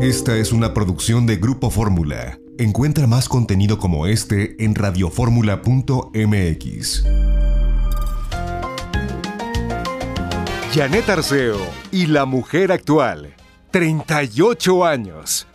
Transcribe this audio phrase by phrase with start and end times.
[0.00, 2.38] Esta es una producción de Grupo Fórmula.
[2.56, 7.04] Encuentra más contenido como este en radioformula.mx.
[10.72, 11.58] Janet Arceo
[11.92, 13.34] y la mujer actual.
[13.72, 15.46] 38 años.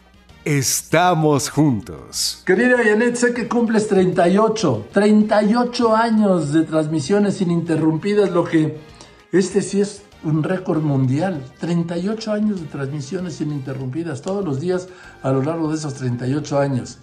[0.43, 2.43] Estamos juntos.
[2.45, 4.89] Querida Janet, sé que cumples 38.
[4.93, 8.77] 38 años de transmisiones ininterrumpidas, lo que
[9.31, 11.41] este sí es un récord mundial.
[11.59, 14.89] 38 años de transmisiones ininterrumpidas todos los días
[15.23, 16.99] a lo largo de esos 38 años.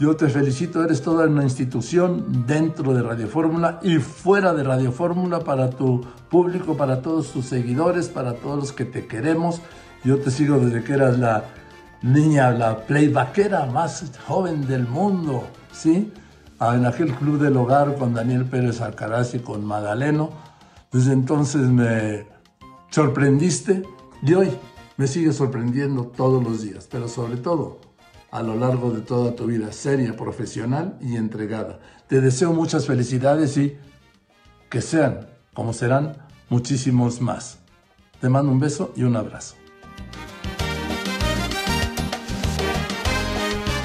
[0.00, 4.90] Yo te felicito, eres toda una institución dentro de Radio Fórmula y fuera de Radio
[4.90, 9.60] Fórmula para tu público, para todos tus seguidores, para todos los que te queremos.
[10.02, 11.44] Yo te sigo desde que eras la
[12.02, 16.12] niña, la playbackera más joven del mundo, ¿sí?
[16.58, 20.30] Ah, en aquel club del hogar con Daniel Pérez Alcaraz y con Magdaleno.
[20.90, 22.26] Desde entonces me
[22.94, 23.82] sorprendiste
[24.22, 24.56] y hoy
[24.96, 27.80] me sigue sorprendiendo todos los días, pero sobre todo
[28.30, 31.80] a lo largo de toda tu vida seria, profesional y entregada.
[32.06, 33.76] Te deseo muchas felicidades y
[34.70, 37.58] que sean, como serán, muchísimos más.
[38.20, 39.56] Te mando un beso y un abrazo.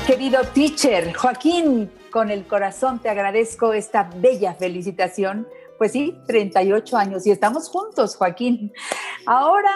[0.06, 5.48] Querido teacher, Joaquín, con el corazón te agradezco esta bella felicitación
[5.80, 8.74] pues sí, 38 años y estamos juntos, Joaquín.
[9.26, 9.70] Ahora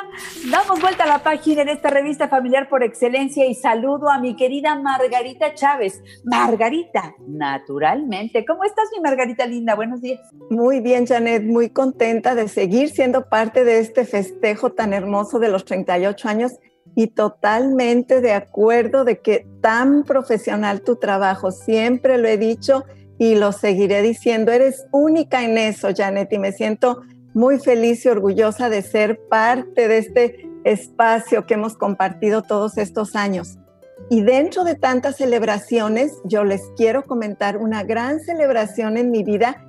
[0.52, 4.36] damos vuelta a la página en esta revista familiar por excelencia y saludo a mi
[4.36, 6.04] querida Margarita Chávez.
[6.26, 8.46] Margarita, naturalmente.
[8.46, 9.76] ¿Cómo estás, mi Margarita linda?
[9.76, 10.20] Buenos días.
[10.50, 15.48] Muy bien, Janet, muy contenta de seguir siendo parte de este festejo tan hermoso de
[15.48, 16.52] los 38 años
[16.96, 22.84] y totalmente de acuerdo de que tan profesional tu trabajo, siempre lo he dicho
[23.24, 24.52] y lo seguiré diciendo.
[24.52, 29.88] Eres única en eso, Janet, y me siento muy feliz y orgullosa de ser parte
[29.88, 33.58] de este espacio que hemos compartido todos estos años.
[34.10, 39.64] Y dentro de tantas celebraciones, yo les quiero comentar una gran celebración en mi vida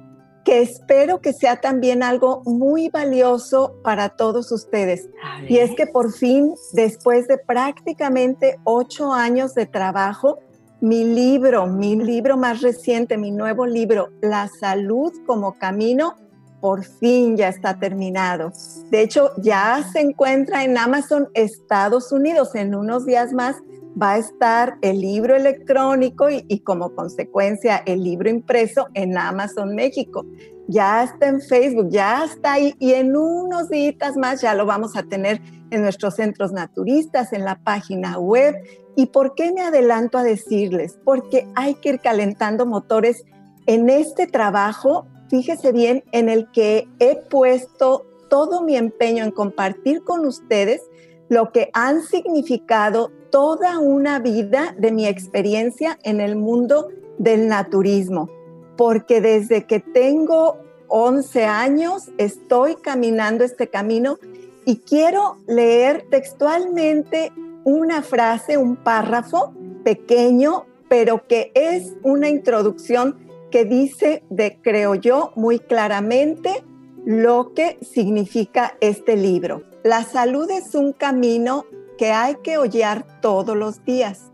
[0.44, 5.08] que espero que sea también algo muy valioso para todos ustedes.
[5.48, 10.40] Y es que por fin, después de prácticamente ocho años de trabajo,
[10.84, 16.14] mi libro, mi libro más reciente, mi nuevo libro, La salud como camino,
[16.60, 18.52] por fin ya está terminado.
[18.90, 22.54] De hecho, ya se encuentra en Amazon Estados Unidos.
[22.54, 23.62] En unos días más
[24.00, 30.26] va a estar el libro electrónico y, como consecuencia el libro impreso en Amazon México.
[30.68, 34.96] Ya está en Facebook, ya está ahí y en unos días más ya lo vamos
[34.96, 35.40] a tener
[35.70, 38.54] en nuestros centros naturistas, en la página web
[38.96, 40.98] ¿Y por qué me adelanto a decirles?
[41.04, 43.24] Porque hay que ir calentando motores
[43.66, 50.02] en este trabajo, fíjese bien, en el que he puesto todo mi empeño en compartir
[50.02, 50.82] con ustedes
[51.28, 56.88] lo que han significado toda una vida de mi experiencia en el mundo
[57.18, 58.28] del naturismo.
[58.76, 64.18] Porque desde que tengo 11 años estoy caminando este camino
[64.64, 67.32] y quiero leer textualmente
[67.64, 69.52] una frase, un párrafo
[69.84, 73.18] pequeño, pero que es una introducción
[73.50, 76.64] que dice, de, creo yo, muy claramente
[77.04, 79.62] lo que significa este libro.
[79.82, 81.66] La salud es un camino
[81.98, 84.32] que hay que hollar todos los días.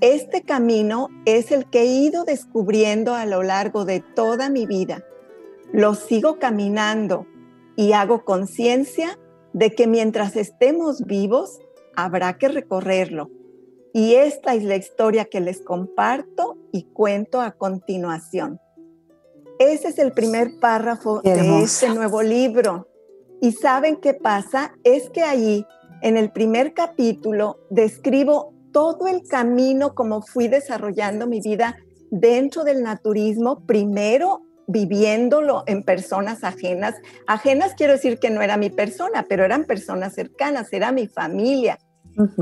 [0.00, 5.04] Este camino es el que he ido descubriendo a lo largo de toda mi vida.
[5.72, 7.26] Lo sigo caminando
[7.76, 9.18] y hago conciencia
[9.52, 11.60] de que mientras estemos vivos,
[11.96, 13.30] habrá que recorrerlo.
[13.92, 18.58] Y esta es la historia que les comparto y cuento a continuación.
[19.58, 22.88] Ese es el primer párrafo de este nuevo libro.
[23.40, 24.74] ¿Y saben qué pasa?
[24.82, 25.66] Es que allí,
[26.00, 31.76] en el primer capítulo, describo todo el camino como fui desarrollando mi vida
[32.10, 36.94] dentro del naturismo, primero viviéndolo en personas ajenas.
[37.26, 41.78] Ajenas quiero decir que no era mi persona, pero eran personas cercanas, era mi familia.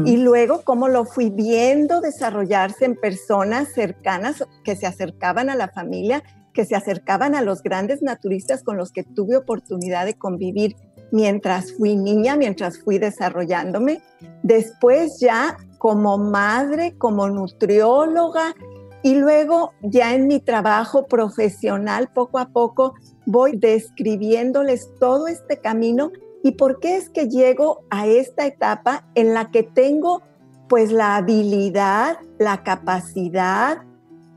[0.04, 5.68] Y luego cómo lo fui viendo desarrollarse en personas cercanas que se acercaban a la
[5.68, 10.74] familia, que se acercaban a los grandes naturistas con los que tuve oportunidad de convivir
[11.12, 14.02] mientras fui niña, mientras fui desarrollándome.
[14.42, 18.54] Después ya como madre, como nutrióloga,
[19.02, 22.94] y luego ya en mi trabajo profesional, poco a poco,
[23.26, 26.10] voy describiéndoles todo este camino
[26.42, 30.22] y por qué es que llego a esta etapa en la que tengo
[30.68, 33.78] pues la habilidad, la capacidad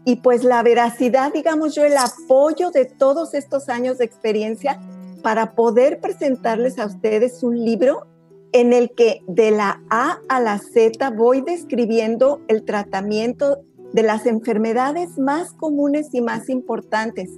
[0.06, 4.80] y pues la veracidad, digamos yo, el apoyo de todos estos años de experiencia
[5.22, 8.08] para poder presentarles a ustedes un libro
[8.52, 13.64] en el que de la A a la Z voy describiendo el tratamiento
[13.94, 17.30] de las enfermedades más comunes y más importantes.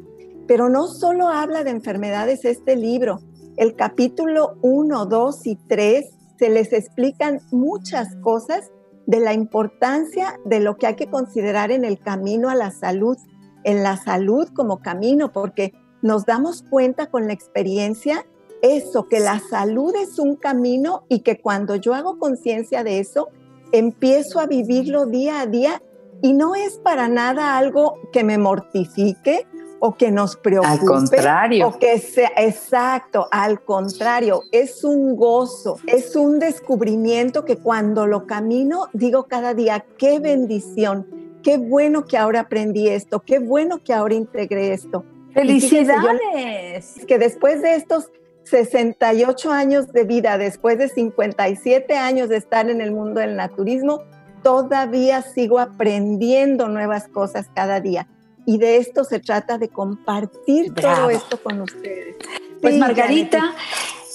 [0.48, 3.19] Pero no solo habla de enfermedades este libro.
[3.57, 6.06] El capítulo 1, 2 y 3
[6.40, 8.72] se les explican muchas cosas
[9.06, 13.18] de la importancia de lo que hay que considerar en el camino a la salud,
[13.63, 18.25] en la salud como camino, porque nos damos cuenta con la experiencia
[18.62, 23.30] eso, que la salud es un camino y que cuando yo hago conciencia de eso,
[23.72, 25.81] empiezo a vivirlo día a día
[26.22, 29.46] y no es para nada algo que me mortifique
[29.80, 30.72] o que nos preocupe.
[30.72, 31.68] Al contrario.
[31.68, 38.26] O que sea, exacto, al contrario, es un gozo, es un descubrimiento que cuando lo
[38.26, 41.08] camino, digo cada día, qué bendición,
[41.44, 45.06] qué bueno que ahora aprendí esto, qué bueno que ahora integré esto.
[45.34, 47.06] Felicidades.
[47.08, 48.10] que después de estos
[48.46, 54.04] 68 años de vida, después de 57 años de estar en el mundo del naturismo,
[54.45, 58.07] todavía sigo aprendiendo nuevas cosas cada día.
[58.45, 62.15] Y de esto se trata de compartir todo esto con ustedes.
[62.62, 63.56] Pues Margarita,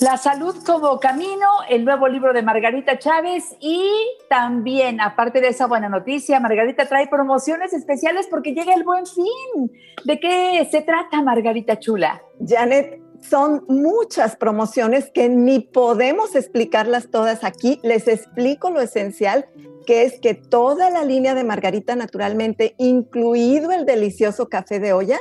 [0.00, 3.84] La salud como camino, el nuevo libro de Margarita Chávez y
[4.28, 9.72] también, aparte de esa buena noticia, Margarita trae promociones especiales porque llega el buen fin.
[10.04, 12.22] ¿De qué se trata, Margarita Chula?
[12.46, 17.81] Janet, son muchas promociones que ni podemos explicarlas todas aquí.
[17.82, 19.49] Les explico lo esencial,
[19.87, 25.20] que es que toda la línea de Margarita naturalmente, incluido el delicioso café de olla,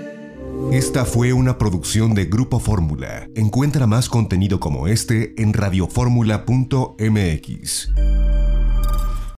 [0.72, 3.28] Esta fue una producción de Grupo Fórmula.
[3.36, 7.92] Encuentra más contenido como este en radioformula.mx.